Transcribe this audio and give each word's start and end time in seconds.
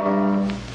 Thank 0.00 0.52
you. 0.52 0.67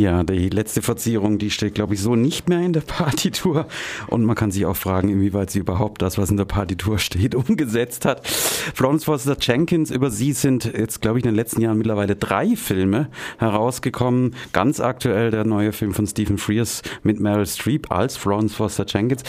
Ja, 0.00 0.22
die 0.22 0.48
letzte 0.48 0.80
Verzierung, 0.80 1.36
die 1.36 1.50
steht, 1.50 1.74
glaube 1.74 1.92
ich, 1.92 2.00
so 2.00 2.16
nicht 2.16 2.48
mehr 2.48 2.60
in 2.60 2.72
der 2.72 2.80
Partitur. 2.80 3.66
Und 4.06 4.24
man 4.24 4.34
kann 4.34 4.50
sich 4.50 4.64
auch 4.64 4.74
fragen, 4.74 5.10
inwieweit 5.10 5.50
sie 5.50 5.58
überhaupt 5.58 6.00
das, 6.00 6.16
was 6.16 6.30
in 6.30 6.38
der 6.38 6.46
Partitur 6.46 6.98
steht, 6.98 7.34
umgesetzt 7.34 8.06
hat. 8.06 8.26
Florence 8.26 9.04
Foster 9.04 9.36
Jenkins, 9.38 9.90
über 9.90 10.10
sie 10.10 10.32
sind 10.32 10.64
jetzt, 10.64 11.02
glaube 11.02 11.18
ich, 11.18 11.24
in 11.26 11.32
den 11.32 11.36
letzten 11.36 11.60
Jahren 11.60 11.76
mittlerweile 11.76 12.16
drei 12.16 12.56
Filme 12.56 13.10
herausgekommen. 13.36 14.36
Ganz 14.54 14.80
aktuell 14.80 15.30
der 15.30 15.44
neue 15.44 15.72
Film 15.72 15.92
von 15.92 16.06
Stephen 16.06 16.38
Frears 16.38 16.80
mit 17.02 17.20
Meryl 17.20 17.44
Streep 17.44 17.92
als 17.92 18.16
Florence 18.16 18.54
Foster 18.54 18.86
Jenkins. 18.88 19.22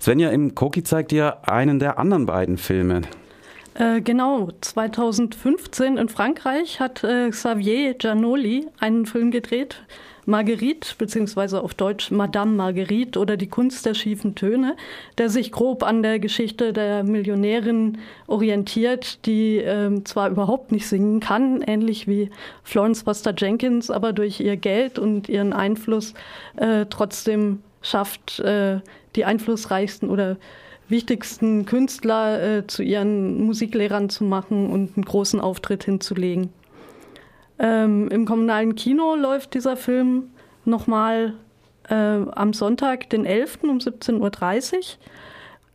Svenja, 0.00 0.30
im 0.30 0.54
Koki 0.54 0.84
zeigt 0.84 1.10
ihr 1.10 1.48
einen 1.48 1.80
der 1.80 1.98
anderen 1.98 2.26
beiden 2.26 2.58
Filme. 2.58 3.02
Äh, 3.78 4.00
genau, 4.00 4.48
2015 4.62 5.98
in 5.98 6.08
Frankreich 6.08 6.80
hat 6.80 7.04
äh, 7.04 7.28
Xavier 7.28 7.92
Giannoli 7.92 8.68
einen 8.80 9.04
Film 9.04 9.30
gedreht, 9.30 9.82
Marguerite, 10.24 10.94
beziehungsweise 10.96 11.62
auf 11.62 11.74
Deutsch 11.74 12.10
Madame 12.10 12.52
Marguerite 12.52 13.18
oder 13.18 13.36
die 13.36 13.48
Kunst 13.48 13.84
der 13.84 13.92
schiefen 13.92 14.34
Töne, 14.34 14.76
der 15.18 15.28
sich 15.28 15.52
grob 15.52 15.82
an 15.82 16.02
der 16.02 16.18
Geschichte 16.18 16.72
der 16.72 17.04
Millionärin 17.04 17.98
orientiert, 18.26 19.24
die 19.26 19.58
äh, 19.58 20.02
zwar 20.04 20.30
überhaupt 20.30 20.72
nicht 20.72 20.88
singen 20.88 21.20
kann, 21.20 21.60
ähnlich 21.60 22.08
wie 22.08 22.30
Florence 22.62 23.02
Foster 23.02 23.34
Jenkins, 23.36 23.90
aber 23.90 24.14
durch 24.14 24.40
ihr 24.40 24.56
Geld 24.56 24.98
und 24.98 25.28
ihren 25.28 25.52
Einfluss 25.52 26.14
äh, 26.56 26.86
trotzdem 26.88 27.62
schafft, 27.82 28.40
äh, 28.40 28.80
die 29.16 29.26
einflussreichsten 29.26 30.08
oder 30.08 30.38
wichtigsten 30.88 31.66
Künstler 31.66 32.58
äh, 32.58 32.66
zu 32.66 32.82
ihren 32.82 33.42
Musiklehrern 33.44 34.08
zu 34.08 34.24
machen 34.24 34.70
und 34.70 34.96
einen 34.96 35.04
großen 35.04 35.40
Auftritt 35.40 35.84
hinzulegen. 35.84 36.50
Ähm, 37.58 38.08
Im 38.08 38.26
kommunalen 38.26 38.74
Kino 38.74 39.14
läuft 39.14 39.54
dieser 39.54 39.76
Film 39.76 40.30
nochmal 40.64 41.34
äh, 41.88 41.94
am 41.94 42.52
Sonntag, 42.52 43.10
den 43.10 43.24
11. 43.24 43.58
um 43.62 43.78
17.30 43.78 44.74
Uhr. 44.74 44.80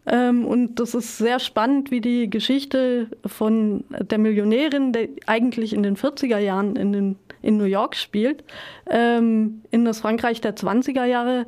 Ähm, 0.07 0.45
und 0.45 0.79
das 0.79 0.95
ist 0.95 1.17
sehr 1.17 1.39
spannend, 1.39 1.91
wie 1.91 2.01
die 2.01 2.29
Geschichte 2.29 3.07
von 3.25 3.83
der 3.89 4.17
Millionärin, 4.17 4.93
der 4.93 5.09
eigentlich 5.27 5.73
in 5.73 5.83
den 5.83 5.95
40er 5.95 6.39
Jahren 6.39 6.75
in, 6.75 6.91
den, 6.91 7.15
in 7.41 7.57
New 7.57 7.65
York 7.65 7.95
spielt, 7.95 8.43
ähm, 8.89 9.61
in 9.69 9.85
das 9.85 9.99
Frankreich 9.99 10.41
der 10.41 10.55
20er 10.55 11.05
Jahre 11.05 11.45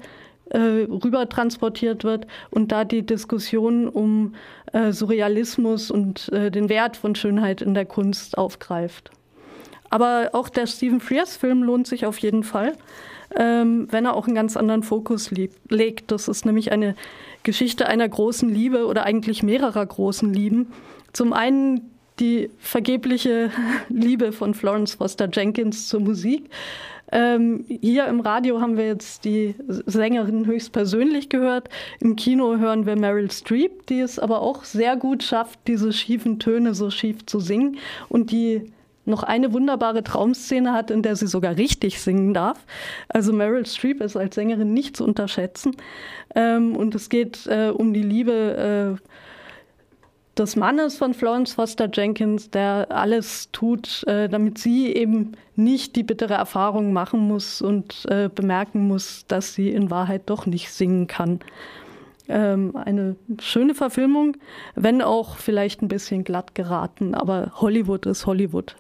rüber 0.52 1.30
transportiert 1.30 2.03
wird 2.03 2.27
und 2.52 2.72
da 2.72 2.86
die 2.86 3.05
Diskussion 3.05 3.88
um 3.88 4.36
äh, 4.73 4.91
Surrealismus 4.91 5.89
und 5.89 6.30
äh, 6.33 6.52
den 6.52 6.69
Wert 6.69 6.97
von 6.97 7.16
Schönheit 7.16 7.61
in 7.61 7.73
der 7.73 7.85
Kunst 7.85 8.38
aufgreift. 8.38 9.11
Aber 9.89 10.31
auch 10.33 10.50
der 10.50 10.66
Stephen 10.66 11.00
Frears-Film 11.00 11.61
lohnt 11.61 11.85
sich 11.85 12.08
auf 12.08 12.17
jeden 12.17 12.44
Fall, 12.44 12.73
ähm, 13.35 13.88
wenn 13.91 14.05
er 14.05 14.16
auch 14.16 14.25
einen 14.25 14.35
ganz 14.35 14.58
anderen 14.58 14.81
Fokus 14.81 15.31
legt. 15.69 16.11
Das 16.11 16.27
ist 16.27 16.45
nämlich 16.45 16.72
eine 16.72 16.95
Geschichte 17.44 17.88
einer 17.88 18.09
großen 18.09 18.50
Liebe 18.50 18.88
oder 18.88 19.03
eigentlich 19.03 19.44
mehrerer 19.44 19.85
großen 19.85 20.33
Lieben. 20.33 20.73
Zum 21.13 21.31
einen 21.31 21.91
die 22.19 22.50
vergebliche 22.57 23.52
Liebe 23.89 24.31
von 24.31 24.55
Florence 24.55 24.95
Foster 24.95 25.30
Jenkins 25.31 25.88
zur 25.88 26.00
Musik, 26.00 26.50
ähm, 27.14 27.64
hier 27.67 28.08
im 28.08 28.22
Radio 28.22 28.59
haben 28.59 28.75
wir 28.75 28.88
jetzt 28.88 29.23
die 29.23 29.53
Sängerin 29.67 30.47
höchstpersönlich 30.47 31.30
gehört. 31.30 31.69
Im 32.00 32.16
Kino 32.16 32.58
hören 32.58 32.88
wir 32.88 32.96
Meryl 32.96 33.29
Streep, 33.29 33.85
die 33.85 34.00
es 34.00 34.18
aber 34.18 34.41
auch 34.41 34.63
sehr 34.63 34.96
gut 34.97 35.22
schafft, 35.22 35.59
diese 35.68 35.94
schiefen 35.94 36.40
Töne 36.40 36.74
so 36.74 36.90
schief 36.90 37.24
zu 37.28 37.40
singen 37.40 37.78
und 38.09 38.31
die 38.31 38.74
noch 39.06 39.22
eine 39.22 39.53
wunderbare 39.53 40.03
Traumszene 40.03 40.74
hat, 40.74 40.90
in 40.90 41.03
der 41.03 41.16
sie 41.16 41.28
sogar 41.28 41.56
richtig 41.57 42.01
singen 42.01 42.34
darf. 42.34 42.66
Also 43.09 43.31
Meryl 43.31 43.66
Streep 43.66 44.01
ist 44.01 44.18
als 44.18 44.34
Sängerin 44.34 44.74
nicht 44.74 44.97
zu 44.97 45.03
unterschätzen. 45.03 45.75
Ähm, 46.34 46.75
und 46.75 46.95
es 46.95 47.09
geht 47.09 47.45
äh, 47.45 47.69
um 47.69 47.94
die 47.94 48.01
Liebe 48.01 48.97
äh, 49.00 49.09
des 50.38 50.55
Mannes 50.55 50.97
von 50.97 51.13
Florence 51.13 51.53
Foster 51.53 51.89
Jenkins, 51.91 52.49
der 52.49 52.88
alles 52.89 53.49
tut, 53.51 54.03
äh, 54.07 54.27
damit 54.27 54.57
sie 54.57 54.88
eben 54.94 55.33
nicht 55.55 55.95
die 55.95 56.03
bittere 56.03 56.33
Erfahrung 56.33 56.94
machen 56.94 57.19
muss 57.19 57.61
und 57.61 58.05
äh, 58.09 58.29
bemerken 58.33 58.88
muss, 58.88 59.25
dass 59.27 59.53
sie 59.53 59.69
in 59.69 59.91
Wahrheit 59.91 60.23
doch 60.25 60.45
nicht 60.45 60.71
singen 60.71 61.07
kann. 61.07 61.39
Ähm, 62.27 62.75
eine 62.75 63.16
schöne 63.39 63.75
Verfilmung, 63.75 64.38
wenn 64.75 65.01
auch 65.01 65.35
vielleicht 65.38 65.81
ein 65.81 65.88
bisschen 65.89 66.23
glatt 66.23 66.55
geraten, 66.55 67.15
aber 67.15 67.51
Hollywood 67.55 68.05
ist 68.05 68.25
Hollywood. 68.25 68.75